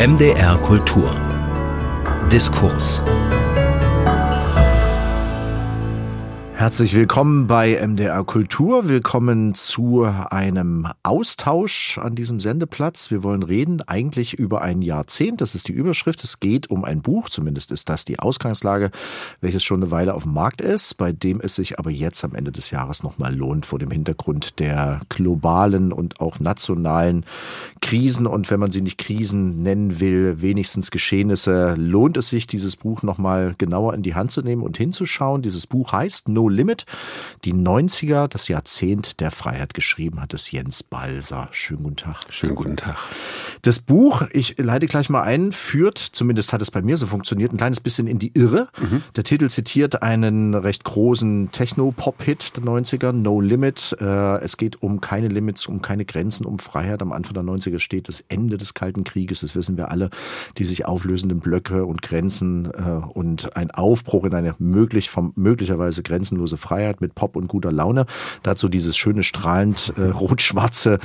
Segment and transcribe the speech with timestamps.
[0.00, 1.14] MDR Kultur.
[2.32, 3.02] Diskurs
[6.60, 8.86] Herzlich willkommen bei MDR Kultur.
[8.86, 13.10] Willkommen zu einem Austausch an diesem Sendeplatz.
[13.10, 15.40] Wir wollen reden eigentlich über ein Jahrzehnt.
[15.40, 16.22] Das ist die Überschrift.
[16.22, 18.90] Es geht um ein Buch, zumindest ist das die Ausgangslage,
[19.40, 22.34] welches schon eine Weile auf dem Markt ist, bei dem es sich aber jetzt am
[22.34, 27.24] Ende des Jahres nochmal lohnt vor dem Hintergrund der globalen und auch nationalen
[27.80, 32.76] Krisen und wenn man sie nicht Krisen nennen will, wenigstens Geschehnisse, lohnt es sich, dieses
[32.76, 35.40] Buch nochmal genauer in die Hand zu nehmen und hinzuschauen.
[35.40, 36.84] Dieses Buch heißt No Limit.
[37.44, 41.48] Die 90er, das Jahrzehnt der Freiheit geschrieben hat es Jens Balser.
[41.52, 42.24] Schönen guten Tag.
[42.28, 42.96] Schönen guten Tag.
[43.62, 47.52] Das Buch, ich leite gleich mal ein, führt, zumindest hat es bei mir so funktioniert,
[47.52, 48.68] ein kleines bisschen in die Irre.
[48.80, 49.02] Mhm.
[49.16, 53.96] Der Titel zitiert einen recht großen Techno-Pop-Hit der 90er, No Limit.
[54.00, 57.02] Äh, es geht um keine Limits, um keine Grenzen, um Freiheit.
[57.02, 59.40] Am Anfang der 90er steht das Ende des Kalten Krieges.
[59.40, 60.10] Das wissen wir alle,
[60.58, 66.02] die sich auflösenden Blöcke und Grenzen äh, und ein Aufbruch in eine möglich, vom, möglicherweise
[66.02, 68.06] grenzenlose Freiheit mit Pop und guter Laune.
[68.42, 70.98] Dazu dieses schöne strahlend äh, rot-schwarze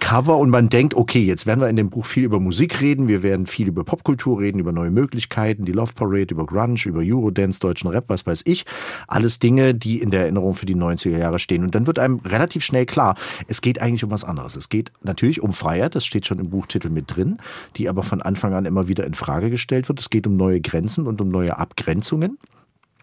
[0.00, 3.08] Cover und man denkt, okay, jetzt werden wir in dem Buch viel über Musik reden,
[3.08, 7.00] wir werden viel über Popkultur reden, über neue Möglichkeiten, die Love Parade, über Grunge, über
[7.00, 8.64] Eurodance, deutschen Rap, was weiß ich.
[9.06, 11.64] Alles Dinge, die in der Erinnerung für die 90er Jahre stehen.
[11.64, 13.16] Und dann wird einem relativ schnell klar,
[13.46, 14.56] es geht eigentlich um was anderes.
[14.56, 17.38] Es geht natürlich um Freiheit, das steht schon im Buchtitel mit drin,
[17.76, 20.00] die aber von Anfang an immer wieder in Frage gestellt wird.
[20.00, 22.38] Es geht um neue Grenzen und um neue Abgrenzungen.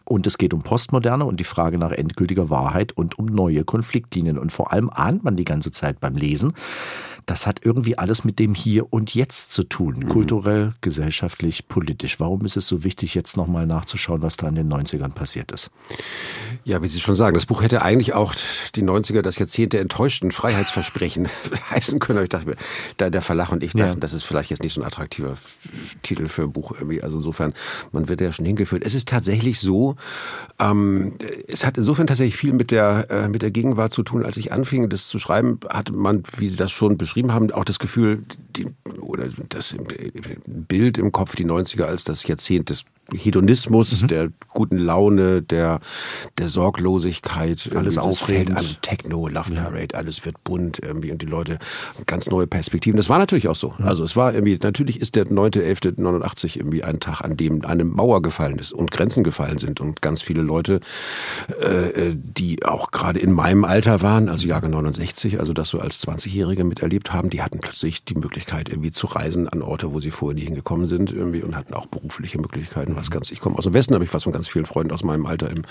[0.07, 4.37] Und es geht um Postmoderne und die Frage nach endgültiger Wahrheit und um neue Konfliktlinien.
[4.37, 6.53] Und vor allem ahnt man die ganze Zeit beim Lesen,
[7.25, 9.95] das hat irgendwie alles mit dem Hier und Jetzt zu tun.
[9.99, 10.09] Mhm.
[10.09, 12.19] Kulturell, gesellschaftlich, politisch.
[12.19, 15.71] Warum ist es so wichtig, jetzt nochmal nachzuschauen, was da in den 90ern passiert ist?
[16.63, 18.35] Ja, wie Sie schon sagen, das Buch hätte eigentlich auch
[18.75, 21.27] die 90er, das Jahrzehnt der enttäuschten Freiheitsversprechen
[21.71, 22.23] heißen können.
[22.23, 22.55] Ich dachte mir,
[22.97, 23.95] da der Verlach und ich dachten, ja.
[23.95, 25.37] das ist vielleicht jetzt nicht so ein attraktiver
[26.03, 27.01] Titel für ein Buch irgendwie.
[27.01, 27.53] Also insofern,
[27.91, 28.83] man wird ja schon hingeführt.
[28.85, 29.95] Es ist tatsächlich so,
[30.59, 34.23] ähm, es hat insofern tatsächlich viel mit der, äh, mit der Gegenwart zu tun.
[34.23, 37.51] Als ich anfing, das zu schreiben, hatte man, wie Sie das schon beschrieben beschrieben haben,
[37.51, 38.23] auch das Gefühl,
[38.57, 38.67] die,
[38.99, 39.73] oder das
[40.45, 44.07] Bild im Kopf, die 90er als das Jahrzehnt des Hedonismus, mhm.
[44.07, 45.79] der guten Laune, der,
[46.37, 47.69] der Sorglosigkeit.
[47.75, 48.57] Alles aufregend.
[48.57, 49.99] Also Techno, Love Parade, ja.
[49.99, 51.59] alles wird bunt irgendwie und die Leute
[52.05, 52.97] ganz neue Perspektiven.
[52.97, 53.73] Das war natürlich auch so.
[53.79, 53.85] Ja.
[53.85, 58.21] Also es war irgendwie, natürlich ist der 9.11.89 irgendwie ein Tag, an dem eine Mauer
[58.21, 60.79] gefallen ist und Grenzen gefallen sind und ganz viele Leute,
[61.61, 65.79] äh, äh die auch gerade in meinem Alter waren, also Jahre 69, also das so
[65.79, 69.99] als 20-Jährige miterlebt haben, die hatten plötzlich die Möglichkeit irgendwie zu reisen an Orte, wo
[69.99, 73.57] sie vorher nie hingekommen sind irgendwie und hatten auch berufliche Möglichkeiten was ganz, ich komme
[73.57, 75.63] aus dem Westen, habe ich fast von ganz vielen Freunden aus meinem Alter im,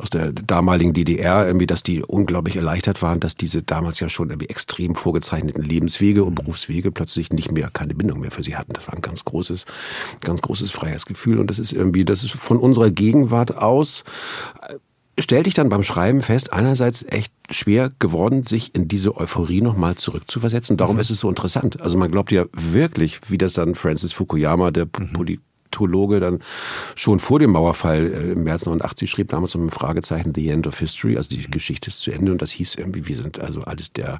[0.00, 4.30] aus der damaligen DDR, irgendwie, dass die unglaublich erleichtert waren, dass diese damals ja schon
[4.30, 8.72] irgendwie extrem vorgezeichneten Lebenswege und Berufswege plötzlich nicht mehr keine Bindung mehr für sie hatten.
[8.72, 9.64] Das war ein ganz großes,
[10.20, 14.04] ganz großes Freiheitsgefühl und das ist irgendwie, das ist von unserer Gegenwart aus
[14.68, 14.74] äh,
[15.18, 19.94] stellte ich dann beim Schreiben fest, einerseits echt schwer geworden, sich in diese Euphorie nochmal
[19.94, 20.76] zurückzuversetzen.
[20.76, 21.00] Darum mhm.
[21.00, 21.80] ist es so interessant.
[21.80, 25.12] Also man glaubt ja wirklich, wie das dann Francis Fukuyama, der mhm.
[25.74, 26.40] Ägyptologe dann
[26.94, 30.66] schon vor dem Mauerfall äh, im März 89 schrieb, damals mit dem Fragezeichen The End
[30.66, 33.62] of History, also die Geschichte ist zu Ende und das hieß irgendwie, wir sind also
[33.62, 34.18] alles der,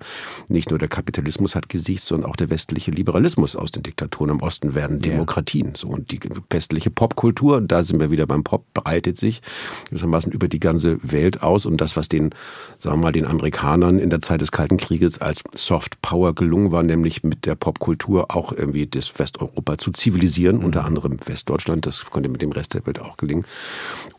[0.48, 4.42] nicht nur der Kapitalismus hat gesiegt, sondern auch der westliche Liberalismus aus den Diktaturen im
[4.42, 5.74] Osten werden Demokratien.
[5.74, 6.20] So und die
[6.50, 9.42] westliche Popkultur, da sind wir wieder beim Pop, breitet sich
[9.88, 12.30] gewissermaßen über die ganze Welt aus und das, was den,
[12.78, 16.72] sagen wir mal, den Amerikanern in der Zeit des Kalten Krieges als Soft Power gelungen
[16.72, 20.64] war, nämlich mit der Popkultur auch irgendwie das Westeuropa zu zivilisieren, mhm.
[20.64, 21.86] unter anderem West Westdeutschland.
[21.86, 23.44] Das konnte mit dem Rest der Welt auch gelingen.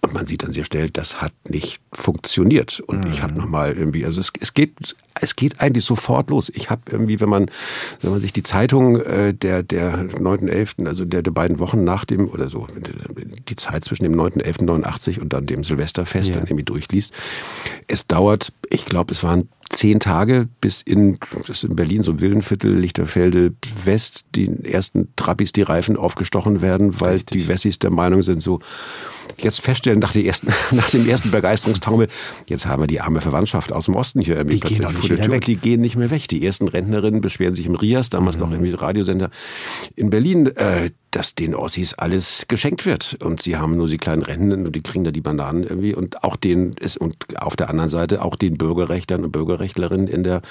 [0.01, 2.79] Und man sieht dann sehr schnell, das hat nicht funktioniert.
[2.81, 3.11] Und mhm.
[3.11, 6.51] ich habe nochmal irgendwie, also es, es geht, es geht eigentlich sofort los.
[6.53, 7.47] Ich habe irgendwie, wenn man,
[8.01, 12.05] wenn man sich die Zeitung äh, der der 9.11., also der, der beiden Wochen nach
[12.05, 12.67] dem oder so,
[13.49, 16.35] die Zeit zwischen dem 9.11.89 und dann dem Silvesterfest ja.
[16.35, 17.13] dann irgendwie durchliest,
[17.87, 22.21] es dauert, ich glaube, es waren zehn Tage bis in, das ist in Berlin so
[22.21, 23.53] Villenviertel, Lichterfelde
[23.83, 27.41] West, die ersten Trappis die Reifen aufgestochen werden, weil Richtig.
[27.41, 28.59] die Wessis der Meinung sind, so
[29.37, 32.07] jetzt feststellen nach, ersten, nach dem ersten Begeisterungstaumel,
[32.47, 35.21] jetzt haben wir die arme Verwandtschaft aus dem Osten hier irgendwie die gehen vor der
[35.21, 35.31] Tür.
[35.31, 35.45] Weg.
[35.45, 36.27] Die gehen nicht mehr weg.
[36.27, 38.43] Die ersten Rentnerinnen beschweren sich im Rias, damals mhm.
[38.43, 39.29] noch irgendwie Radiosender
[39.95, 43.17] in Berlin, äh, dass den Ossis alles geschenkt wird.
[43.23, 45.93] Und sie haben nur die kleinen Renten und die kriegen da die Bananen irgendwie.
[45.93, 50.23] Und auch den ist, und auf der anderen Seite auch den Bürgerrechtlern und Bürgerrechtlerinnen in
[50.23, 50.41] der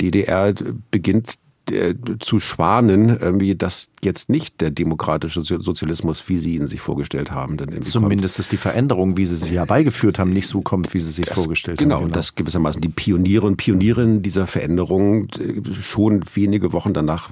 [0.00, 0.54] DDR
[0.90, 1.38] beginnt
[1.70, 7.30] äh, zu schwanen, irgendwie, dass jetzt nicht der demokratische Sozialismus, wie Sie ihn sich vorgestellt
[7.30, 7.56] haben.
[7.56, 11.10] Dann Zumindest, dass die Veränderung, wie Sie sie herbeigeführt haben, nicht so kommt, wie Sie
[11.10, 12.00] sich das, vorgestellt genau, haben.
[12.00, 17.30] Genau, und dass gewissermaßen die Pioniere und Pionierinnen dieser Veränderung äh, schon wenige Wochen danach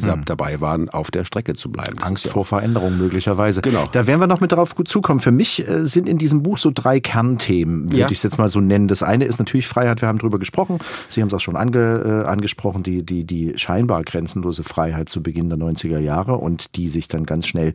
[0.00, 0.24] hm.
[0.24, 1.96] dabei waren, auf der Strecke zu bleiben.
[1.98, 3.60] Das Angst vor Veränderung möglicherweise.
[3.60, 3.88] Genau.
[3.92, 5.20] Da werden wir noch mit darauf gut zukommen.
[5.20, 8.06] Für mich äh, sind in diesem Buch so drei Kernthemen, würde ja.
[8.06, 8.88] ich es jetzt mal so nennen.
[8.88, 10.78] Das eine ist natürlich Freiheit, wir haben darüber gesprochen.
[11.08, 15.22] Sie haben es auch schon ange, äh, angesprochen, die, die, die scheinbar grenzenlose Freiheit zu
[15.22, 17.72] Beginn der 90er Jahre und die sich dann ganz schnell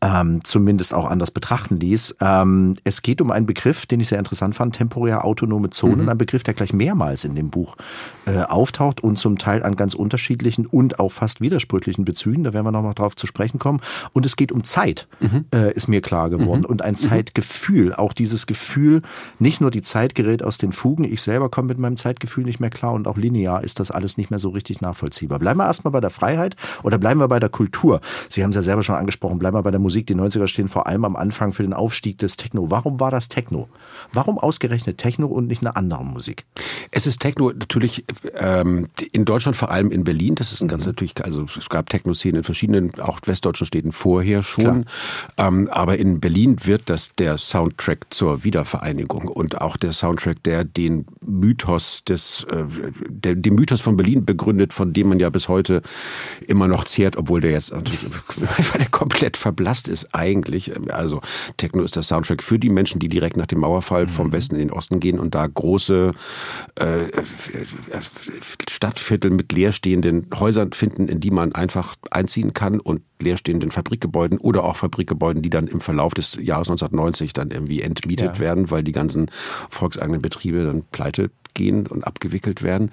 [0.00, 2.16] ähm, zumindest auch anders betrachten ließ.
[2.20, 6.08] Ähm, es geht um einen Begriff, den ich sehr interessant fand, temporär autonome Zonen, mhm.
[6.08, 7.76] ein Begriff, der gleich mehrmals in dem Buch
[8.26, 12.44] äh, auftaucht und zum Teil an ganz unterschiedlichen und auch fast widersprüchlichen Bezügen.
[12.44, 13.80] Da werden wir noch mal drauf zu sprechen kommen.
[14.12, 15.46] Und es geht um Zeit, mhm.
[15.54, 16.60] äh, ist mir klar geworden.
[16.60, 16.66] Mhm.
[16.66, 16.96] Und ein mhm.
[16.96, 19.02] Zeitgefühl, auch dieses Gefühl,
[19.38, 22.60] nicht nur die Zeit gerät aus den Fugen, ich selber komme mit meinem Zeitgefühl nicht
[22.60, 25.38] mehr klar und auch linear ist das alles nicht mehr so richtig nachvollziehbar.
[25.38, 27.71] Bleiben wir erstmal bei der Freiheit oder bleiben wir bei der Kultur?
[28.28, 30.06] Sie haben es ja selber schon angesprochen, bleiben wir bei der Musik.
[30.06, 32.70] Die 90er stehen vor allem am Anfang für den Aufstieg des Techno.
[32.70, 33.68] Warum war das Techno?
[34.12, 36.44] Warum ausgerechnet Techno und nicht eine andere Musik?
[36.90, 38.04] Es ist Techno natürlich
[38.34, 40.34] ähm, in Deutschland, vor allem in Berlin.
[40.34, 40.90] Das ist ein ganz mhm.
[40.90, 44.86] natürlich, also es gab Techno-Szenen in verschiedenen, auch westdeutschen Städten vorher schon.
[45.36, 50.64] Ähm, aber in Berlin wird das der Soundtrack zur Wiedervereinigung und auch der Soundtrack, der
[50.64, 52.64] den Mythos des, äh,
[53.08, 55.82] der, den Mythos von Berlin begründet, von dem man ja bis heute
[56.46, 57.72] immer noch zehrt, obwohl der jetzt
[58.72, 60.72] weil der komplett verblasst ist eigentlich.
[60.92, 61.20] Also
[61.56, 64.32] Techno ist der Soundtrack für die Menschen, die direkt nach dem Mauerfall vom mhm.
[64.32, 66.12] Westen in den Osten gehen und da große
[66.76, 67.22] äh,
[68.68, 74.64] Stadtviertel mit leerstehenden Häusern finden, in die man einfach einziehen kann und leerstehenden Fabrikgebäuden oder
[74.64, 78.38] auch Fabrikgebäuden, die dann im Verlauf des Jahres 1990 dann irgendwie entmietet ja.
[78.40, 79.30] werden, weil die ganzen
[79.70, 82.90] volkseigenen Betriebe dann pleite gehen und abgewickelt werden.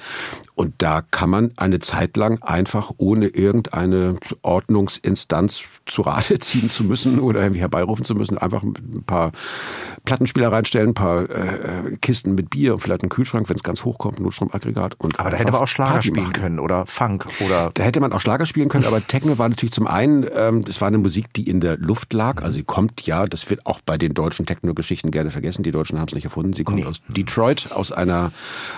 [0.55, 6.83] Und da kann man eine Zeit lang einfach ohne irgendeine Ordnungsinstanz zu Rate ziehen zu
[6.83, 9.31] müssen oder irgendwie herbeirufen zu müssen, einfach ein paar
[10.05, 13.83] Plattenspieler reinstellen, ein paar äh, Kisten mit Bier und vielleicht einen Kühlschrank, wenn es ganz
[13.85, 14.95] hoch kommt, Notstromaggregat.
[14.99, 16.33] Und aber da hätte man auch Schlager Party spielen machen.
[16.33, 17.71] können oder Funk oder.
[17.73, 20.81] Da hätte man auch Schlager spielen können, aber Techno war natürlich zum einen, ähm, das
[20.81, 22.41] war eine Musik, die in der Luft lag.
[22.43, 25.63] Also sie kommt ja, das wird auch bei den deutschen Techno-Geschichten gerne vergessen.
[25.63, 26.53] Die Deutschen haben es nicht erfunden.
[26.53, 26.85] Sie kommt nee.
[26.85, 28.31] aus Detroit, aus einer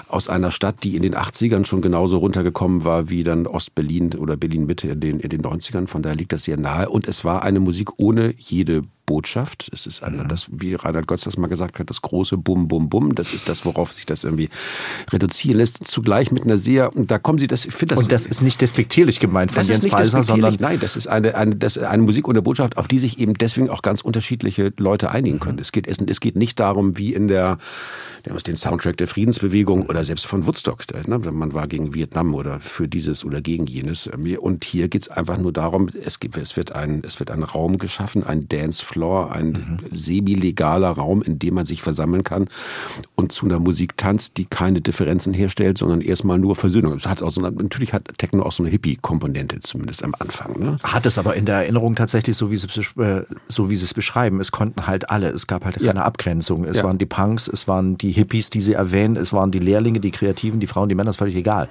[0.07, 4.37] aus einer Stadt, die in den 80ern schon genauso runtergekommen war wie dann Ostberlin oder
[4.37, 5.87] Berlin-Mitte in den, in den 90ern.
[5.87, 6.89] Von daher liegt das sehr nahe.
[6.89, 9.69] Und es war eine Musik ohne jede Botschaft.
[9.73, 12.87] Es ist eine, das, wie Reinhard Götz das mal gesagt hat, das große Bum, Bum,
[12.87, 13.13] Bum.
[13.13, 14.47] Das ist das, worauf sich das irgendwie
[15.11, 15.85] reduzieren lässt.
[15.85, 18.03] Zugleich mit einer sehr, da kommen Sie, das, ich finde das.
[18.03, 20.55] Und das ist nicht despektierlich gemeint von Jens Balser, sondern.
[20.61, 23.69] Nein, das ist eine, eine, das, eine Musik ohne Botschaft, auf die sich eben deswegen
[23.69, 25.57] auch ganz unterschiedliche Leute einigen können.
[25.57, 25.61] Mhm.
[25.61, 27.57] Es geht, es, es geht nicht darum, wie in der,
[28.47, 30.85] den Soundtrack der Friedensbewegung oder selbst von Woodstock.
[31.05, 31.19] Ne?
[31.19, 34.09] Man war gegen Vietnam oder für dieses oder gegen jenes.
[34.39, 37.43] Und hier geht es einfach nur darum, es, gibt, es, wird ein, es wird ein
[37.43, 39.79] Raum geschaffen, ein Dancefloor, ein mhm.
[39.91, 42.47] semi-legaler Raum, in dem man sich versammeln kann
[43.15, 46.99] und zu einer Musik tanzt, die keine Differenzen herstellt, sondern erstmal nur Versöhnung.
[46.99, 50.59] Hat auch so eine, natürlich hat Techno auch so eine Hippie-Komponente, zumindest am Anfang.
[50.59, 50.77] Ne?
[50.83, 52.67] Hat es aber in der Erinnerung tatsächlich so, wie sie,
[53.01, 54.39] äh, so wie sie es beschreiben.
[54.39, 55.29] Es konnten halt alle.
[55.29, 56.05] Es gab halt keine ja.
[56.05, 56.65] Abgrenzung.
[56.65, 56.83] Es ja.
[56.83, 60.11] waren die Punks, es waren die Hippies, die sie erwähnen, es waren die Lehrlinge, die
[60.11, 61.67] Kreativen, die Frauen, die Männer, ist völlig egal.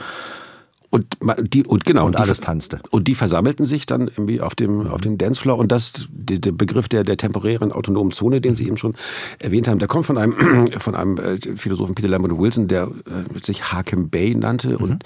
[0.90, 1.16] Und
[1.52, 5.00] die und genau und alles tanzte und die versammelten sich dann irgendwie auf dem auf
[5.00, 8.96] dem Dancefloor und das der, Begriff der der temporären autonomen Zone, den Sie eben schon
[9.38, 13.40] erwähnt haben, der kommt von einem von einem äh, Philosophen Peter Lambert Wilson, der äh,
[13.40, 14.76] sich Hakem Bay nannte mhm.
[14.76, 15.04] und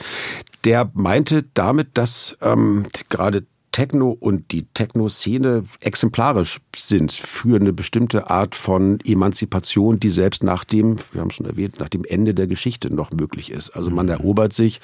[0.65, 3.45] der meinte damit, dass ähm, gerade
[3.75, 10.63] Techno und die Techno-Szene exemplarisch sind für eine bestimmte Art von Emanzipation, die selbst nach
[10.63, 13.71] dem, wir haben schon erwähnt, nach dem Ende der Geschichte noch möglich ist.
[13.71, 14.13] Also man mhm.
[14.13, 14.81] erobert sich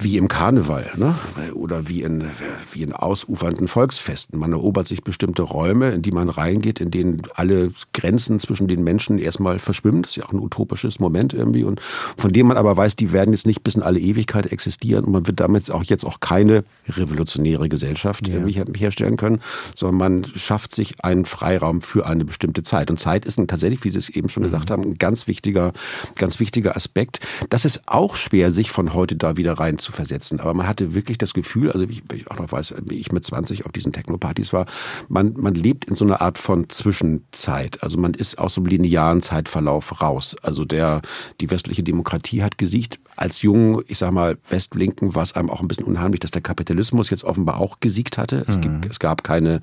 [0.00, 1.14] wie im Karneval ne?
[1.54, 2.24] oder wie in,
[2.72, 4.38] wie in ausufernden Volksfesten.
[4.38, 8.82] Man erobert sich bestimmte Räume, in die man reingeht, in denen alle Grenzen zwischen den
[8.82, 10.02] Menschen erstmal verschwimmen.
[10.02, 13.12] Das ist ja auch ein utopisches Moment irgendwie und von dem man aber weiß, die
[13.12, 16.20] werden jetzt nicht bis in alle Ewigkeit existieren und man wird damit auch jetzt auch
[16.20, 18.34] keine revolutionäre Gesellschaft ja.
[18.34, 19.40] irgendwie herstellen können,
[19.74, 22.90] sondern man schafft sich einen Freiraum für eine bestimmte Zeit.
[22.90, 24.46] Und Zeit ist ein, tatsächlich, wie Sie es eben schon mhm.
[24.46, 25.72] gesagt haben, ein ganz wichtiger,
[26.16, 27.20] ganz wichtiger Aspekt.
[27.50, 30.40] Das ist auch schwer, sich von heute da wieder rein zu versetzen.
[30.40, 33.24] Aber man hatte wirklich das Gefühl, also ich, ich auch noch weiß, wie ich mit
[33.24, 34.66] 20 auf diesen Techno-Partys war,
[35.08, 37.82] man, man lebt in so einer Art von Zwischenzeit.
[37.82, 40.36] Also man ist aus so einem linearen Zeitverlauf raus.
[40.42, 41.02] Also der,
[41.40, 42.98] die westliche Demokratie hat gesiegt.
[43.16, 46.42] Als jungen, ich sag mal, Westlinken war es einem auch ein bisschen unheimlich, dass der
[46.42, 48.44] Kapitalismus jetzt offenbar auch gesiegt hatte.
[48.48, 48.60] Es, mhm.
[48.62, 49.60] gibt, es gab keine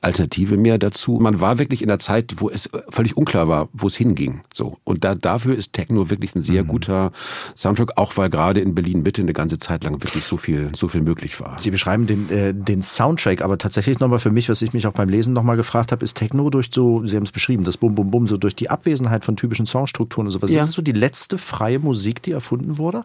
[0.00, 1.18] Alternative mehr dazu.
[1.20, 4.42] Man war wirklich in der Zeit, wo es völlig unklar war, wo es hinging.
[4.54, 4.78] So.
[4.84, 6.68] Und da, dafür ist Techno wirklich ein sehr mhm.
[6.68, 7.12] guter
[7.56, 10.88] Soundtrack, auch weil gerade in Berlin Mitte eine ganze Zeit lang wirklich so viel, so
[10.88, 11.58] viel möglich war.
[11.58, 14.92] Sie beschreiben den, äh, den Soundtrack, aber tatsächlich nochmal für mich, was ich mich auch
[14.92, 17.94] beim Lesen nochmal gefragt habe, ist Techno durch so, Sie haben es beschrieben, das Bum
[17.94, 20.50] Bum Bum, so durch die Abwesenheit von typischen Songstrukturen und sowas.
[20.50, 20.58] Ja.
[20.58, 23.04] Ist das so die letzte freie Musik, die erfunden wurde?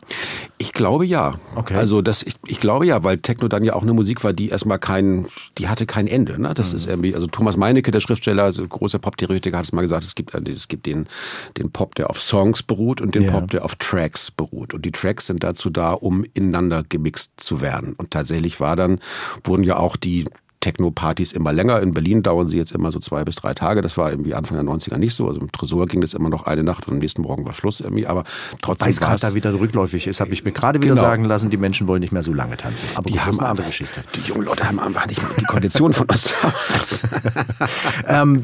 [0.58, 1.36] Ich glaube ja.
[1.56, 1.76] Okay.
[1.76, 4.50] Also das, ich, ich glaube ja, weil Techno dann ja auch eine Musik war, die
[4.50, 6.42] erstmal kein, die hatte kein Ende.
[6.42, 6.54] Ne?
[6.54, 6.78] Das mhm.
[6.78, 10.16] ist irgendwie, also Thomas Meinecke, der Schriftsteller, also großer Pop-Theoretiker, hat es mal gesagt, es
[10.16, 11.08] gibt, es gibt den,
[11.58, 13.32] den Pop, der auf Songs beruht und den yeah.
[13.32, 14.74] Pop, der auf Tracks beruht.
[14.74, 17.94] Und die Tracks sind dazu da, um ineinander gemixt zu werden.
[17.94, 19.00] Und tatsächlich war dann,
[19.44, 20.26] wurden ja auch die
[20.60, 21.82] Techno-Partys immer länger.
[21.82, 23.82] In Berlin dauern sie jetzt immer so zwei bis drei Tage.
[23.82, 25.28] Das war irgendwie Anfang der 90er nicht so.
[25.28, 27.80] Also im Tresor ging das immer noch eine Nacht und am nächsten Morgen war Schluss
[27.80, 28.08] irgendwie.
[28.08, 28.24] Aber
[28.62, 28.86] trotzdem.
[28.86, 31.02] Weil es gerade da wieder rückläufig ist, habe ich mir gerade wieder genau.
[31.02, 32.90] sagen lassen, die Menschen wollen nicht mehr so lange tanzen.
[32.96, 34.04] Aber die gut, haben eine andere Geschichte.
[34.16, 36.34] Die jungen Leute haben einfach nicht die Kondition von uns
[38.08, 38.44] ähm,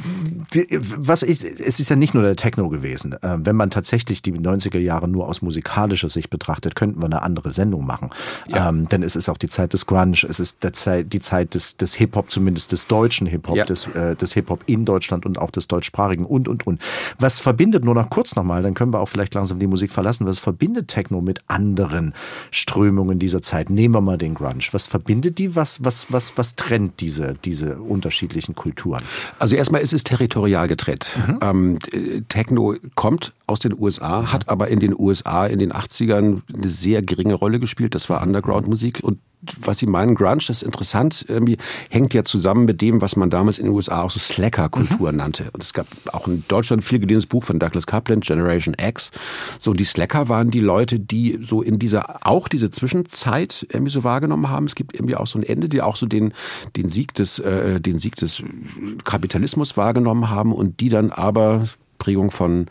[0.97, 3.15] was ich, es ist ja nicht nur der Techno gewesen.
[3.23, 7.21] Ähm, wenn man tatsächlich die 90er Jahre nur aus musikalischer Sicht betrachtet, könnten wir eine
[7.21, 8.09] andere Sendung machen.
[8.47, 8.69] Ja.
[8.69, 9.95] Ähm, denn es ist auch die Zeit des Grunge,
[10.27, 13.65] es ist Zeit, die Zeit des, des Hip-Hop, zumindest des deutschen Hip-Hop, ja.
[13.65, 16.81] des, äh, des Hip-Hop in Deutschland und auch des deutschsprachigen und, und, und.
[17.19, 20.25] Was verbindet, nur noch kurz nochmal, dann können wir auch vielleicht langsam die Musik verlassen,
[20.27, 22.13] was verbindet Techno mit anderen
[22.51, 23.69] Strömungen dieser Zeit?
[23.69, 24.45] Nehmen wir mal den Grunge.
[24.71, 25.55] Was verbindet die?
[25.55, 29.01] Was, was, was, was trennt diese, diese unterschiedlichen Kulturen?
[29.39, 31.07] Also erstmal ist es territorial getrennt.
[31.27, 31.39] Mhm.
[31.41, 31.79] Ähm,
[32.29, 34.33] Techno kommt aus den USA, mhm.
[34.33, 37.95] hat aber in den USA in den 80ern eine sehr geringe Rolle gespielt.
[37.95, 39.19] Das war Underground-Musik und
[39.61, 41.57] was Sie meinen, Grunge, das ist interessant, irgendwie
[41.89, 45.17] hängt ja zusammen mit dem, was man damals in den USA auch so Slacker-Kultur mhm.
[45.17, 45.49] nannte.
[45.53, 49.11] Und es gab auch in Deutschland viel gelesenes Buch von Douglas Coupland, Generation X.
[49.59, 54.03] So, die Slacker waren die Leute, die so in dieser, auch diese Zwischenzeit irgendwie so
[54.03, 54.65] wahrgenommen haben.
[54.65, 56.33] Es gibt irgendwie auch so ein Ende, die auch so den,
[56.75, 58.43] den Sieg des, äh, den Sieg des
[59.03, 61.65] Kapitalismus wahrgenommen haben und die dann aber
[61.97, 62.67] Prägung von,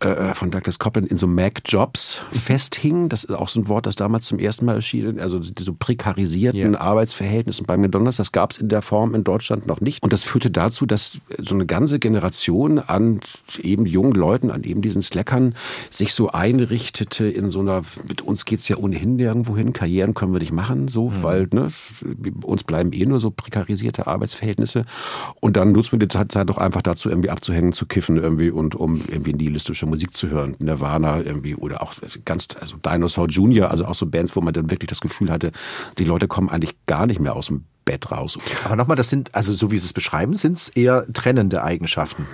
[0.00, 3.08] äh, von Douglas Copeland in so Mac-Jobs festhing.
[3.08, 5.20] Das ist auch so ein Wort, das damals zum ersten Mal erschien.
[5.20, 6.80] Also so prekarisierten yeah.
[6.80, 8.16] Arbeitsverhältnissen beim McDonalds.
[8.16, 10.02] Das gab es in der Form in Deutschland noch nicht.
[10.02, 13.20] Und das führte dazu, dass so eine ganze Generation an
[13.62, 15.54] eben jungen Leuten, an eben diesen Slackern
[15.90, 20.32] sich so einrichtete in so einer, mit uns geht's ja ohnehin nirgendwo hin, Karrieren können
[20.32, 21.22] wir nicht machen, so, mhm.
[21.22, 21.68] weil ne,
[22.42, 24.84] uns bleiben eh nur so prekarisierte Arbeitsverhältnisse.
[25.40, 28.74] Und dann nutzen wir die Zeit doch einfach dazu, irgendwie abzuhängen, zu kiffen, irgendwie und
[28.74, 30.56] um irgendwie nihilistische Musik zu hören.
[30.58, 34.70] Nirvana irgendwie oder auch ganz, also Dinosaur Jr., also auch so Bands, wo man dann
[34.70, 35.52] wirklich das Gefühl hatte,
[35.98, 38.38] die Leute kommen eigentlich gar nicht mehr aus dem Bett raus.
[38.64, 42.26] Aber nochmal, das sind, also so wie Sie es beschreiben, sind es eher trennende Eigenschaften.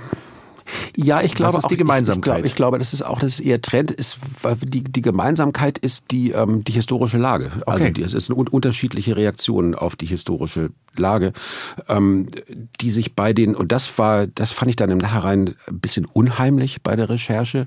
[0.96, 2.44] Ja, ich glaube, das ist die Gemeinsamkeit.
[2.44, 4.18] Ich, ich, glaube, das ist auch, das ist eher Trend ist,
[4.62, 7.50] die, die Gemeinsamkeit ist die, ähm, die historische Lage.
[7.66, 7.72] Also okay.
[7.72, 11.32] Also die, es ist eine unterschiedliche Reaktionen auf die historische Lage,
[11.88, 12.26] ähm,
[12.80, 16.04] die sich bei den, und das war, das fand ich dann im Nachhinein ein bisschen
[16.06, 17.66] unheimlich bei der Recherche,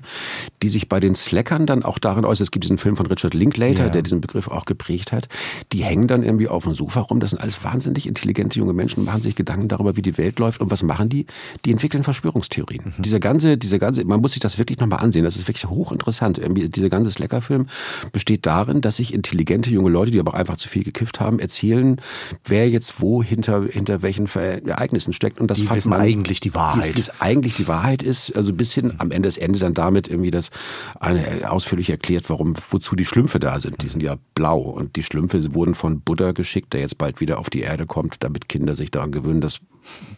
[0.62, 3.34] die sich bei den Slackern dann auch darin äußert, es gibt diesen Film von Richard
[3.34, 3.88] Linklater, ja.
[3.88, 5.28] der diesen Begriff auch geprägt hat,
[5.72, 9.04] die hängen dann irgendwie auf dem Sofa rum, das sind alles wahnsinnig intelligente junge Menschen,
[9.04, 11.26] machen sich Gedanken darüber, wie die Welt läuft und was machen die?
[11.64, 12.89] Die entwickeln Verschwörungstheorien.
[12.96, 13.02] Mhm.
[13.02, 16.40] Dieser ganze, dieser ganze, man muss sich das wirklich nochmal ansehen, das ist wirklich hochinteressant.
[16.74, 17.66] Dieser ganze Slacker-Film
[18.12, 22.00] besteht darin, dass sich intelligente junge Leute, die aber einfach zu viel gekifft haben, erzählen,
[22.44, 25.40] wer jetzt wo hinter, hinter welchen Ereignissen steckt.
[25.40, 26.96] Und das die wissen man, eigentlich die Wahrheit.
[26.96, 30.08] Die, das eigentlich die Wahrheit ist, also bis hin am Ende, es endet dann damit
[30.08, 30.50] irgendwie, dass
[30.98, 33.82] eine ausführlich erklärt, warum, wozu die Schlümpfe da sind.
[33.82, 37.38] Die sind ja blau und die Schlümpfe wurden von Buddha geschickt, der jetzt bald wieder
[37.38, 39.60] auf die Erde kommt, damit Kinder sich daran gewöhnen, dass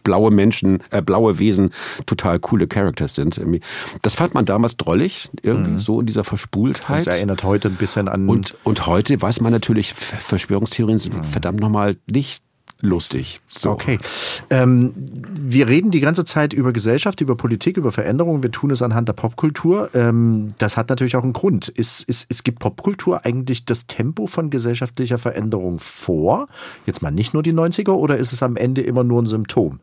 [0.03, 1.71] blaue Menschen, äh, blaue Wesen
[2.05, 3.39] total coole Characters sind.
[4.01, 5.79] Das fand man damals drollig, irgendwie mhm.
[5.79, 6.99] so in dieser Verspultheit.
[6.99, 8.27] Das erinnert heute ein bisschen an.
[8.27, 11.23] Und, und heute weiß man natürlich, Verschwörungstheorien sind mhm.
[11.23, 12.43] verdammt nochmal nicht
[12.83, 13.41] lustig.
[13.47, 13.71] So.
[13.71, 13.97] Okay.
[14.49, 18.43] Ähm, wir reden die ganze Zeit über Gesellschaft, über Politik, über Veränderungen.
[18.43, 19.89] Wir tun es anhand der Popkultur.
[19.95, 21.69] Ähm, das hat natürlich auch einen Grund.
[21.69, 26.47] Ist, ist, ist, gibt Popkultur eigentlich das Tempo von gesellschaftlicher Veränderung vor?
[26.85, 29.79] Jetzt mal nicht nur die 90er oder ist es am Ende immer nur ein Symptom?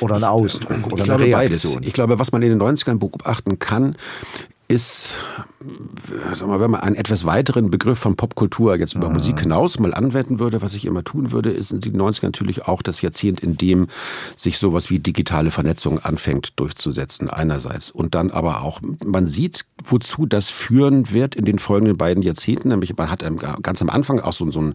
[0.00, 1.74] Oder ein Ausdruck oder ich eine Reaktion?
[1.74, 1.88] Beides.
[1.88, 3.96] Ich glaube, was man in den 90ern beobachten kann,
[4.68, 5.14] ist,
[6.34, 9.14] sag mal, wenn man einen etwas weiteren Begriff von Popkultur jetzt über mhm.
[9.14, 12.80] Musik hinaus mal anwenden würde, was ich immer tun würde, ist die 90er natürlich auch
[12.80, 13.88] das Jahrzehnt, in dem
[14.36, 20.24] sich sowas wie digitale Vernetzung anfängt durchzusetzen einerseits und dann aber auch, man sieht, wozu
[20.24, 23.22] das führen wird in den folgenden beiden Jahrzehnten, nämlich man hat
[23.62, 24.72] ganz am Anfang auch so, so eine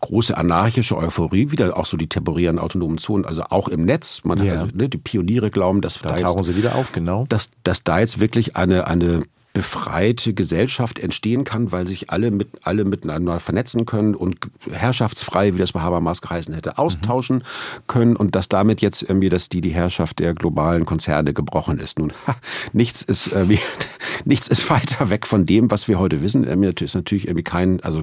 [0.00, 4.38] große anarchische Euphorie, wieder auch so die temporären autonomen Zonen, also auch im Netz, man
[4.38, 4.52] ja.
[4.52, 7.26] hat also, ne, die Pioniere glauben, dass da, da tauchen jetzt, sie wieder auf, genau,
[7.28, 9.22] dass, dass da jetzt wirklich eine, eine
[9.54, 14.36] befreite Gesellschaft entstehen kann, weil sich alle mit alle miteinander vernetzen können und
[14.68, 17.82] herrschaftsfrei, wie das bei Habermas geheißen hätte, austauschen mhm.
[17.86, 22.00] können und dass damit jetzt irgendwie, dass die die Herrschaft der globalen Konzerne gebrochen ist.
[22.00, 22.34] Nun, ha,
[22.72, 23.60] nichts ist irgendwie,
[24.24, 26.42] nichts ist weiter weg von dem, was wir heute wissen.
[26.58, 28.02] Mir ist natürlich irgendwie kein, also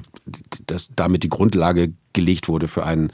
[0.66, 3.10] das, damit die Grundlage gelegt wurde für einen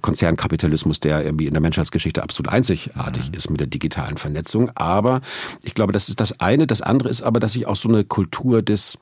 [0.00, 3.34] Konzernkapitalismus, der irgendwie in der Menschheitsgeschichte absolut einzigartig mhm.
[3.34, 4.70] ist mit der digitalen Vernetzung.
[4.74, 5.20] Aber
[5.62, 6.66] ich glaube, das ist das eine.
[6.66, 8.98] Das andere ist aber, dass sich auch so eine Kultur des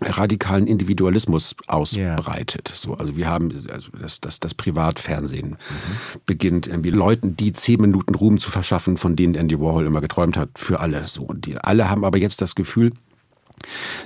[0.00, 2.68] radikalen Individualismus ausbreitet.
[2.68, 2.76] Yeah.
[2.76, 5.56] So, also wir haben also das, das, das Privatfernsehen mhm.
[6.26, 10.36] beginnt irgendwie Leuten, die zehn Minuten Ruhm zu verschaffen, von denen Andy Warhol immer geträumt
[10.36, 11.06] hat, für alle.
[11.08, 12.92] So und die alle haben aber jetzt das Gefühl,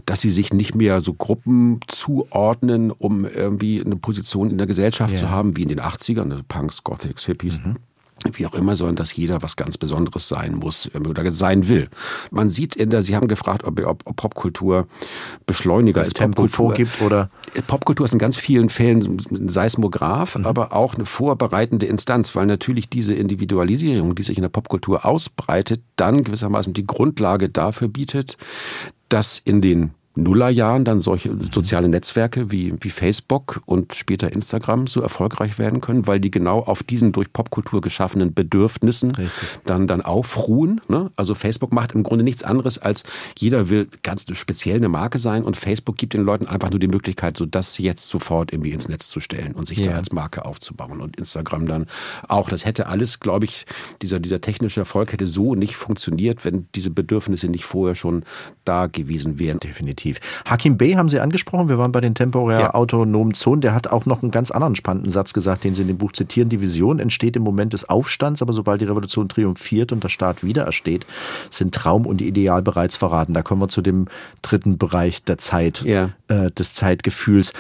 [0.07, 5.13] dass sie sich nicht mehr so Gruppen zuordnen, um irgendwie eine Position in der Gesellschaft
[5.13, 5.21] yeah.
[5.21, 7.59] zu haben, wie in den 80ern, also Punks, Gothics, Hippies.
[7.59, 7.77] Mhm
[8.33, 11.89] wie auch immer, sondern dass jeder was ganz Besonderes sein muss ähm, oder sein will.
[12.31, 14.87] Man sieht in der, Sie haben gefragt, ob, ob, ob Popkultur
[15.47, 16.15] Beschleuniger ist.
[16.15, 17.31] Tempo vorgibt oder?
[17.67, 20.47] Popkultur ist in ganz vielen Fällen ein Seismograph, mhm.
[20.47, 25.83] aber auch eine vorbereitende Instanz, weil natürlich diese Individualisierung, die sich in der Popkultur ausbreitet,
[25.97, 28.37] dann gewissermaßen die Grundlage dafür bietet,
[29.09, 35.01] dass in den Nullerjahren dann solche soziale Netzwerke wie, wie Facebook und später Instagram so
[35.01, 39.15] erfolgreich werden können, weil die genau auf diesen durch Popkultur geschaffenen Bedürfnissen
[39.65, 40.83] dann, dann aufruhen.
[40.89, 41.11] Ne?
[41.17, 43.05] Also Facebook macht im Grunde nichts anderes als
[43.39, 46.89] jeder will ganz speziell eine Marke sein und Facebook gibt den Leuten einfach nur die
[46.89, 49.93] Möglichkeit, so das jetzt sofort irgendwie ins Netz zu stellen und sich yeah.
[49.93, 51.87] da als Marke aufzubauen und Instagram dann
[52.29, 52.51] auch.
[52.51, 53.65] Das hätte alles, glaube ich,
[54.03, 58.25] dieser, dieser technische Erfolg hätte so nicht funktioniert, wenn diese Bedürfnisse nicht vorher schon
[58.65, 59.59] da gewesen wären.
[59.59, 60.19] Definitiv definitiv.
[60.45, 62.75] Hakim Bey haben Sie angesprochen, wir waren bei den temporär ja.
[62.75, 63.61] autonomen Zonen.
[63.61, 66.13] Der hat auch noch einen ganz anderen spannenden Satz gesagt, den Sie in dem Buch
[66.13, 66.49] zitieren.
[66.49, 70.43] Die Vision entsteht im Moment des Aufstands, aber sobald die Revolution triumphiert und der Staat
[70.43, 71.07] wieder ersteht,
[71.51, 73.35] sind Traum und Ideal bereits verraten.
[73.35, 74.07] Da kommen wir zu dem
[74.43, 76.11] dritten Bereich der Zeit, ja.
[76.29, 77.53] äh, des Zeitgefühls.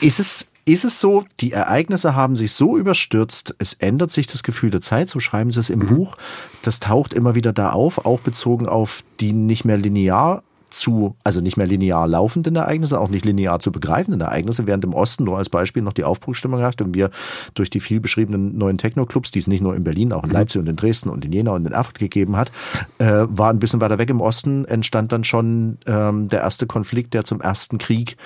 [0.00, 4.44] Ist es ist es so, die Ereignisse haben sich so überstürzt, es ändert sich das
[4.44, 5.86] Gefühl der Zeit, so schreiben sie es im mhm.
[5.86, 6.16] Buch.
[6.62, 11.40] Das taucht immer wieder da auf, auch bezogen auf die nicht mehr linear zu, also
[11.40, 15.38] nicht mehr linear laufenden Ereignisse, auch nicht linear zu begreifenden Ereignisse, während im Osten nur
[15.38, 17.10] als Beispiel noch die Aufbruchstimmung herrscht und wir
[17.54, 20.34] durch die viel beschriebenen neuen Techno-Clubs, die es nicht nur in Berlin, auch in mhm.
[20.34, 22.50] Leipzig und in Dresden und in Jena und in Erfurt gegeben hat,
[22.98, 27.14] äh, war ein bisschen weiter weg im Osten, entstand dann schon ähm, der erste Konflikt,
[27.14, 28.16] der zum ersten Krieg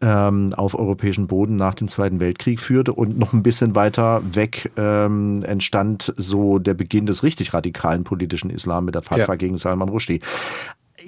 [0.00, 4.70] ähm, auf europäischem Boden nach dem Zweiten Weltkrieg führte und noch ein bisschen weiter weg
[4.76, 9.36] ähm, entstand so der Beginn des richtig radikalen politischen Islam mit der Fatwa ja.
[9.36, 10.20] gegen Salman Rushdie.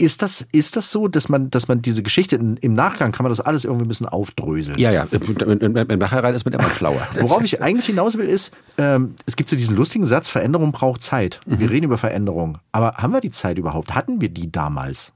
[0.00, 3.24] Ist das, ist das so, dass man, dass man diese Geschichte in, im Nachgang kann
[3.24, 4.78] man das alles irgendwie ein bisschen aufdröseln?
[4.78, 5.06] Ja, ja.
[5.10, 7.06] Im Nachhinein ist man immer schlauer.
[7.20, 11.02] Worauf ich eigentlich hinaus will, ist, ähm, es gibt so diesen lustigen Satz, Veränderung braucht
[11.02, 11.40] Zeit.
[11.44, 11.60] Mhm.
[11.60, 12.56] Wir reden über Veränderung.
[12.72, 13.94] Aber haben wir die Zeit überhaupt?
[13.94, 15.12] Hatten wir die damals?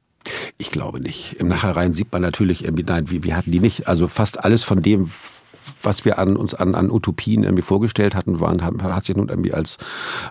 [0.59, 1.37] Ich glaube nicht.
[1.39, 3.89] Im Nachhinein sieht man natürlich, nein, wir, wir hatten die nicht.
[3.89, 5.11] Also fast alles von dem,
[5.85, 9.53] was wir an uns an, an Utopien irgendwie vorgestellt hatten, waren, hat sich nun irgendwie
[9.53, 9.79] als,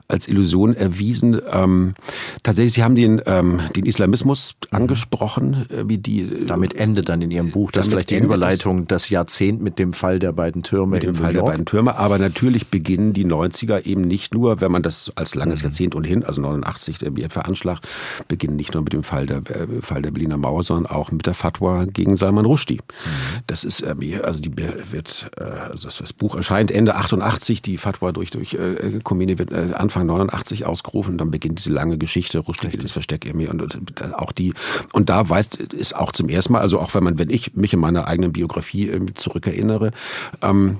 [0.08, 1.40] als Illusion erwiesen.
[1.52, 1.96] Ähm,
[2.44, 4.78] tatsächlich, Sie haben den, ähm, den Islamismus mhm.
[4.78, 6.46] angesprochen, äh, wie die.
[6.46, 10.20] Damit endet dann in Ihrem Buch, das vielleicht die Überleitung, das Jahrzehnt mit dem Fall
[10.20, 10.96] der beiden Türme.
[10.96, 14.72] Mit dem Fall der beiden Türme, aber natürlich beginnen die 90er eben nicht nur, wenn
[14.72, 15.66] man das als langes mhm.
[15.66, 17.88] Jahrzehnt ohnehin, also 89 irgendwie veranschlagt,
[18.28, 21.26] beginnen nicht nur mit dem Fall der, äh, Fall der Berliner Mauer, sondern auch mit
[21.26, 22.76] der Fatwa gegen Salman Rushdie.
[22.76, 23.42] Mhm.
[23.48, 27.78] Das ist, äh, also die wird äh, also das, das, Buch erscheint Ende 88, die
[27.78, 32.40] Fatwa durch, durch äh, Khomeini wird äh, Anfang 89 ausgerufen, dann beginnt diese lange Geschichte,
[32.40, 34.54] Rushdie das Versteck irgendwie und, und äh, auch die,
[34.92, 37.74] und da weiß, ist auch zum ersten Mal, also auch wenn man, wenn ich mich
[37.74, 39.92] in meiner eigenen Biografie äh, zurückerinnere,
[40.42, 40.80] ähm,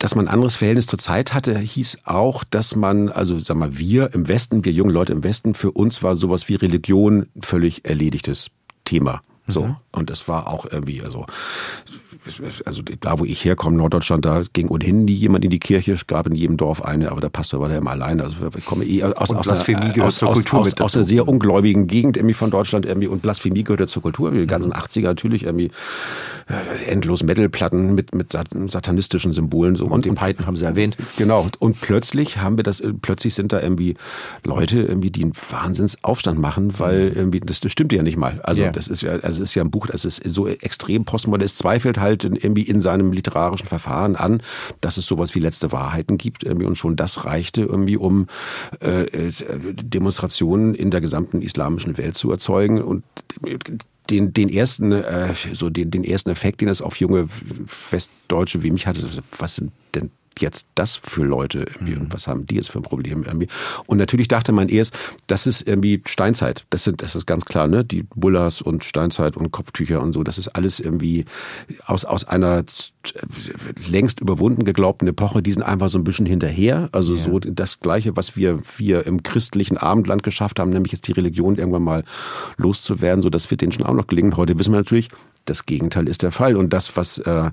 [0.00, 3.78] dass man ein anderes Verhältnis zur Zeit hatte, hieß auch, dass man, also sag mal,
[3.78, 7.84] wir im Westen, wir jungen Leute im Westen, für uns war sowas wie Religion völlig
[7.84, 8.50] erledigtes
[8.86, 9.20] Thema.
[9.50, 9.64] So.
[9.64, 9.76] Mhm.
[9.92, 11.26] Und das war auch irgendwie, also
[12.64, 16.06] also da, wo ich herkomme, Norddeutschland, da ging ohnehin nie jemand in die Kirche, es
[16.06, 18.24] gab in jedem Dorf eine, aber der Pastor war da immer alleine.
[18.24, 19.68] Also ich komme eh aus, aus, aus,
[20.22, 23.86] aus, aus, aus einer sehr ungläubigen Gegend irgendwie von Deutschland irgendwie und Blasphemie gehört ja
[23.86, 24.30] zur Kultur.
[24.32, 25.70] Die ganzen 80er natürlich irgendwie
[26.48, 29.76] äh, endlos Metalplatten mit, mit satanistischen Symbolen.
[29.76, 29.86] So.
[29.86, 30.96] Und, und Python haben Sie erwähnt.
[31.16, 31.48] Genau.
[31.58, 33.96] Und plötzlich haben wir das, plötzlich sind da irgendwie
[34.44, 37.16] Leute irgendwie, die einen Wahnsinnsaufstand machen, weil mhm.
[37.16, 38.40] irgendwie, das, das stimmt ja nicht mal.
[38.42, 38.72] Also yeah.
[38.72, 41.98] das ist ja, also ist ja ein Buch, das ist so extrem postmodern, es zweifelt
[41.98, 44.42] halt irgendwie in seinem literarischen Verfahren an,
[44.80, 48.26] dass es sowas wie letzte Wahrheiten gibt irgendwie und schon das reichte irgendwie, um
[48.80, 49.32] äh, äh
[49.74, 52.82] Demonstrationen in der gesamten islamischen Welt zu erzeugen.
[52.82, 53.04] Und
[54.10, 57.28] den, den ersten, äh, so den, den ersten Effekt, den es auf junge
[57.90, 62.46] Westdeutsche wie mich hatte, was sind denn jetzt das für Leute irgendwie und was haben
[62.46, 63.48] die jetzt für ein Problem irgendwie?
[63.86, 66.64] Und natürlich dachte man erst, das ist irgendwie Steinzeit.
[66.70, 67.84] Das sind, das ist ganz klar, ne?
[67.84, 70.22] Die Bullers und Steinzeit und Kopftücher und so.
[70.22, 71.24] Das ist alles irgendwie
[71.84, 72.64] aus, aus einer
[73.88, 75.42] längst überwunden geglaubten Epoche.
[75.42, 76.88] Die sind einfach so ein bisschen hinterher.
[76.92, 77.22] Also ja.
[77.22, 81.56] so das Gleiche, was wir, wir im christlichen Abendland geschafft haben, nämlich jetzt die Religion
[81.56, 82.04] irgendwann mal
[82.56, 83.22] loszuwerden.
[83.22, 84.36] So, das wird denen schon auch noch gelingen.
[84.36, 85.08] Heute wissen wir natürlich,
[85.44, 86.56] das Gegenteil ist der Fall.
[86.56, 87.50] Und das, was äh,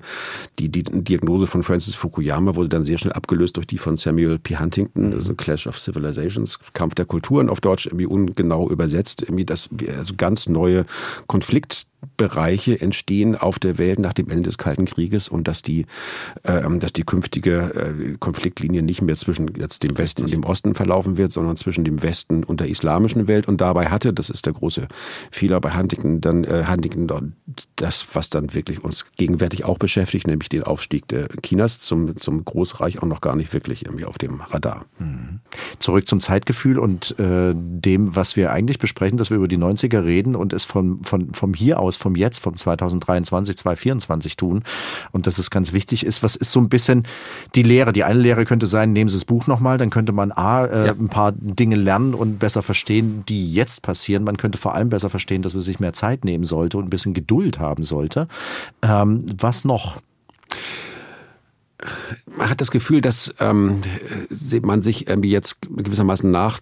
[0.58, 4.38] die, die Diagnose von Francis Fukuyama wurde dann sehr schnell abgelöst durch die von Samuel
[4.38, 4.58] P.
[4.58, 9.68] Huntington, also Clash of Civilizations, Kampf der Kulturen auf Deutsch irgendwie ungenau übersetzt, irgendwie das
[9.96, 10.84] also ganz neue
[11.26, 15.86] Konflikt Bereiche entstehen auf der Welt nach dem Ende des Kalten Krieges und dass die,
[16.44, 20.74] äh, dass die künftige äh, Konfliktlinie nicht mehr zwischen jetzt dem Westen und dem Osten
[20.74, 23.48] verlaufen wird, sondern zwischen dem Westen und der islamischen Welt.
[23.48, 24.86] Und dabei hatte, das ist der große
[25.30, 27.34] Fehler bei Huntington, dann äh, Huntington
[27.76, 32.44] das, was dann wirklich uns gegenwärtig auch beschäftigt, nämlich den Aufstieg der Chinas zum, zum
[32.44, 34.84] Großreich auch noch gar nicht wirklich irgendwie auf dem Radar.
[34.98, 35.40] Mhm.
[35.78, 40.04] Zurück zum Zeitgefühl und äh, dem, was wir eigentlich besprechen, dass wir über die 90er
[40.04, 44.62] reden und es von, von, vom hier aus, vom Jetzt, vom 2023, 2024 tun.
[45.12, 47.04] Und dass es ganz wichtig ist, was ist so ein bisschen
[47.54, 47.92] die Lehre?
[47.92, 50.86] Die eine Lehre könnte sein, nehmen Sie das Buch nochmal, dann könnte man A, äh,
[50.86, 50.92] ja.
[50.92, 54.24] ein paar Dinge lernen und besser verstehen, die jetzt passieren.
[54.24, 56.90] Man könnte vor allem besser verstehen, dass man sich mehr Zeit nehmen sollte und ein
[56.90, 58.28] bisschen Geduld haben sollte.
[58.82, 59.98] Ähm, was noch?
[62.36, 63.82] Man hat das Gefühl, dass ähm,
[64.62, 66.60] man sich irgendwie jetzt gewissermaßen nach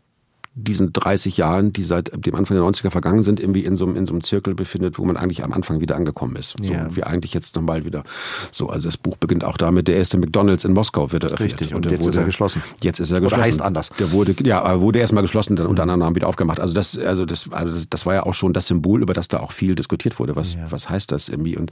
[0.58, 3.94] diesen 30 Jahren, die seit dem Anfang der 90er vergangen sind, irgendwie in so, einem,
[3.94, 6.54] in so einem Zirkel befindet, wo man eigentlich am Anfang wieder angekommen ist.
[6.62, 6.88] So ja.
[6.96, 8.04] wie eigentlich jetzt nochmal wieder
[8.52, 8.70] so.
[8.70, 11.52] Also das Buch beginnt auch damit, der erste McDonalds in Moskau wird eröffnet.
[11.52, 12.62] Richtig, und, und jetzt wurde, ist er geschlossen.
[12.80, 13.40] Jetzt ist er geschlossen.
[13.40, 13.90] Oder heißt anders.
[13.98, 15.90] Der wurde, ja, wurde erstmal geschlossen, dann unter mhm.
[15.90, 16.58] anderem wieder aufgemacht.
[16.58, 19.40] Also das, also das, also das war ja auch schon das Symbol, über das da
[19.40, 20.36] auch viel diskutiert wurde.
[20.36, 20.60] Was, ja.
[20.70, 21.58] was heißt das irgendwie?
[21.58, 21.70] Und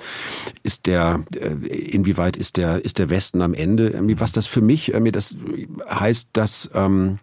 [0.62, 3.88] ist der, äh, inwieweit ist der, ist der Westen am Ende?
[3.88, 5.36] Irgendwie, was das für mich, irgendwie das
[5.88, 7.18] heißt, dass, ähm,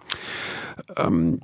[0.97, 1.39] ähm,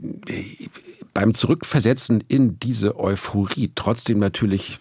[1.14, 4.80] beim Zurückversetzen in diese Euphorie trotzdem natürlich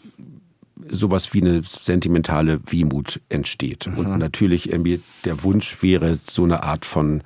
[0.91, 3.87] sowas wie eine sentimentale Wehmut entsteht.
[3.87, 3.99] Mhm.
[3.99, 7.23] Und natürlich irgendwie der Wunsch wäre, so eine Art von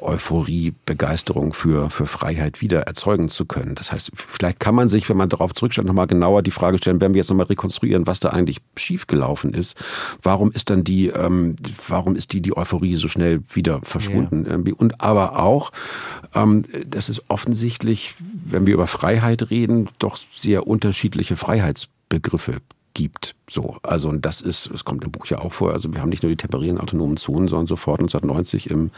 [0.00, 3.74] Euphorie, Begeisterung für, für Freiheit wieder erzeugen zu können.
[3.74, 7.00] Das heißt, vielleicht kann man sich, wenn man darauf zurückschaut, nochmal genauer die Frage stellen,
[7.00, 9.76] wenn wir jetzt nochmal rekonstruieren, was da eigentlich schiefgelaufen ist,
[10.22, 11.56] warum ist dann die, ähm,
[11.88, 14.46] warum ist die, die Euphorie so schnell wieder verschwunden?
[14.46, 14.74] Ja.
[14.76, 15.72] Und aber auch,
[16.34, 18.14] ähm, das ist offensichtlich,
[18.44, 22.60] wenn wir über Freiheit reden, doch sehr unterschiedliche Freiheitsbegriffe
[22.96, 23.34] gibt.
[23.48, 26.08] So, also und das ist, es kommt im Buch ja auch vor, also wir haben
[26.08, 28.90] nicht nur die temperierenden autonomen Zonen, sondern sofort 1990 im,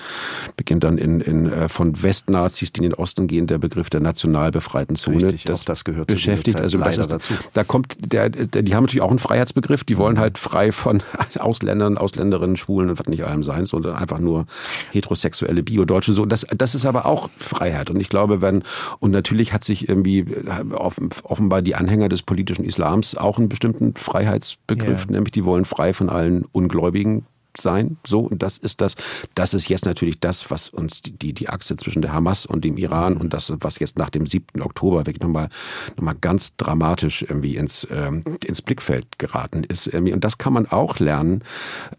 [0.57, 4.01] beginnt dann in, in äh, von Westnazis, die in den Osten gehen, der Begriff der
[4.01, 5.25] national befreiten Zone.
[5.25, 6.61] Richtig, das, das gehört beschäftigt.
[6.61, 7.35] Also das ist, dazu.
[7.53, 11.03] Da kommt der, der, die haben natürlich auch einen Freiheitsbegriff, die wollen halt frei von
[11.39, 14.47] Ausländern, Ausländerinnen, Schwulen und was nicht allem sein, sondern einfach nur
[14.93, 16.13] heterosexuelle Bio-Deutsche.
[16.13, 17.91] So, das, das ist aber auch Freiheit.
[17.91, 18.63] Und ich glaube, wenn,
[19.01, 23.88] und natürlich hat sich irgendwie äh, offenbar die Anhänger des politischen Islams auch einen bestimmten
[23.95, 25.13] Freiheitsbegriff, ja.
[25.13, 27.27] nämlich die wollen frei von allen Ungläubigen
[27.61, 27.99] sein.
[28.07, 28.97] So, und das ist das,
[29.35, 32.77] das ist jetzt natürlich das, was uns die, die Achse zwischen der Hamas und dem
[32.77, 34.63] Iran und das, was jetzt nach dem 7.
[34.63, 35.49] Oktober wirklich nochmal,
[35.97, 39.87] nochmal ganz dramatisch irgendwie ins, ähm, ins Blickfeld geraten ist.
[39.87, 40.13] Irgendwie.
[40.13, 41.43] Und das kann man auch lernen,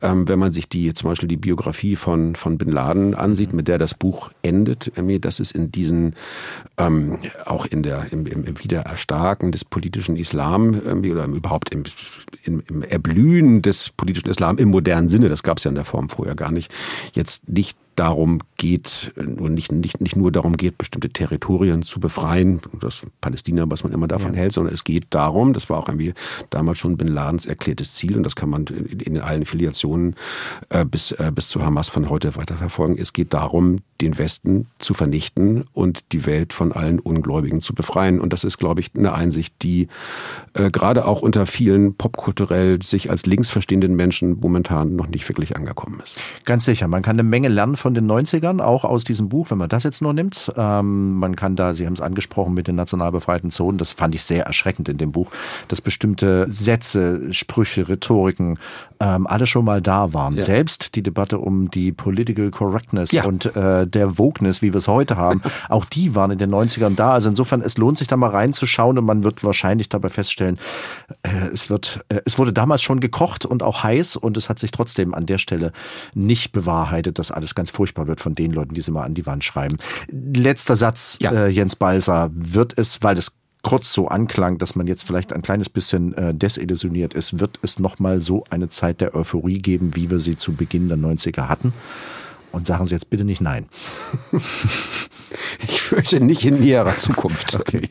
[0.01, 3.67] ähm, wenn man sich die, zum Beispiel die Biografie von, von Bin Laden ansieht, mit
[3.67, 4.91] der das Buch endet.
[4.95, 6.15] Irgendwie, das ist in diesen,
[6.77, 11.83] ähm, auch in der, im, im, im Wiedererstarken des politischen Islam irgendwie, oder überhaupt im,
[12.43, 15.83] im, im Erblühen des politischen Islam im modernen Sinne, das gab es ja in der
[15.83, 16.71] Form vorher gar nicht,
[17.13, 22.61] jetzt nicht darum geht, und nicht, nicht, nicht nur darum geht, bestimmte Territorien zu befreien,
[22.79, 24.41] das Palästina, was man immer davon ja.
[24.41, 26.13] hält, sondern es geht darum, das war auch irgendwie
[26.51, 30.15] damals schon Bin Ladens erklärtes Ziel und das kann man in, in allen Filiationen
[30.69, 32.97] äh, bis, äh, bis zu Hamas von heute weiter verfolgen.
[32.99, 38.19] Es geht darum, den Westen zu vernichten und die Welt von allen Ungläubigen zu befreien.
[38.19, 39.87] Und das ist, glaube ich, eine Einsicht, die
[40.53, 45.55] äh, gerade auch unter vielen popkulturell sich als links verstehenden Menschen momentan noch nicht wirklich
[45.55, 46.19] angekommen ist.
[46.45, 46.87] Ganz sicher.
[46.87, 49.83] Man kann eine Menge lernen von den 90ern, auch aus diesem Buch, wenn man das
[49.83, 50.51] jetzt nur nimmt.
[50.57, 54.15] Ähm, man kann da, Sie haben es angesprochen mit den national befreiten Zonen, das fand
[54.15, 55.31] ich sehr erschreckend in dem Buch,
[55.67, 58.57] dass bestimmte Sätze, Sprüche, Rhetoriken
[58.99, 60.35] ähm, alle schon mal da waren.
[60.35, 60.41] Ja.
[60.41, 63.25] Selbst die Debatte um die Political Correctness ja.
[63.25, 66.95] und äh, der Wokeness, wie wir es heute haben, auch die waren in den 90ern
[66.95, 67.13] da.
[67.13, 70.59] Also insofern, es lohnt sich da mal reinzuschauen und man wird wahrscheinlich dabei feststellen,
[71.23, 74.59] äh, es wird, äh, es wurde damals schon gekocht und auch heiß und es hat
[74.59, 75.71] sich trotzdem an der Stelle
[76.13, 79.25] nicht bewahrheitet, dass alles ganz furchtbar wird von den Leuten, die sie mal an die
[79.25, 79.77] Wand schreiben.
[80.09, 81.31] Letzter Satz, ja.
[81.31, 85.41] äh, Jens Balser, wird es, weil das kurz so anklang, dass man jetzt vielleicht ein
[85.41, 90.09] kleines bisschen äh, desillusioniert ist, wird es nochmal so eine Zeit der Euphorie geben, wie
[90.09, 91.73] wir sie zu Beginn der 90er hatten.
[92.51, 93.67] Und sagen Sie jetzt bitte nicht nein.
[95.61, 97.57] Ich fürchte nicht in näherer Zukunft.
[97.69, 97.89] Okay.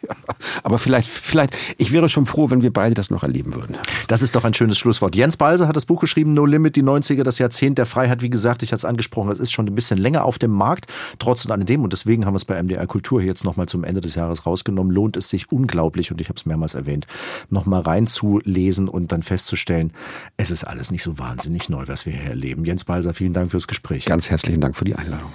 [0.62, 3.76] Aber vielleicht, vielleicht, ich wäre schon froh, wenn wir beide das noch erleben würden.
[4.08, 5.14] Das ist doch ein schönes Schlusswort.
[5.14, 8.22] Jens Balse hat das Buch geschrieben, No Limit, die 90er, das Jahrzehnt der Freiheit.
[8.22, 10.86] Wie gesagt, ich hatte es angesprochen, es ist schon ein bisschen länger auf dem Markt,
[11.18, 11.84] trotz und alledem.
[11.84, 14.92] Und deswegen haben wir es bei MDR Kultur jetzt nochmal zum Ende des Jahres rausgenommen.
[14.92, 17.06] Lohnt es sich unglaublich, und ich habe es mehrmals erwähnt,
[17.50, 19.92] nochmal reinzulesen und dann festzustellen,
[20.36, 22.64] es ist alles nicht so wahnsinnig neu, was wir hier erleben.
[22.64, 24.06] Jens Balser, vielen Dank fürs Gespräch.
[24.06, 25.32] Ganz herzlichen Dank für die Einladung.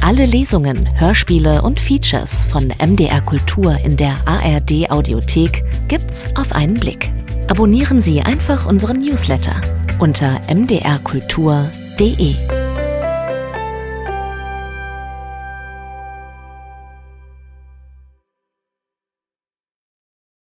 [0.00, 6.74] Alle Lesungen, Hörspiele und Features von MDR Kultur in der ARD Audiothek gibt's auf einen
[6.74, 7.10] Blick.
[7.48, 9.60] Abonnieren Sie einfach unseren Newsletter
[9.98, 12.59] unter mdrkultur.de.